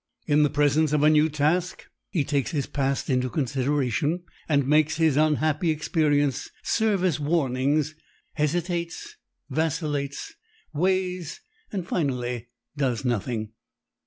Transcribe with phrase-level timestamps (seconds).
[0.25, 4.95] In the presence of a new task he takes his past into consideration and makes
[4.97, 7.93] his unhappy experiences serve as warnings,
[8.33, 9.17] hesitates,
[9.51, 10.33] vacillates,
[10.73, 11.41] weighs,
[11.71, 13.51] and finally does nothing.